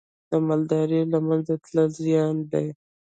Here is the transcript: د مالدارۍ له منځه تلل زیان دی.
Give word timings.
د 0.29 0.31
مالدارۍ 0.47 1.01
له 1.13 1.19
منځه 1.27 1.53
تلل 1.63 1.89
زیان 2.03 2.35
دی. 2.51 2.67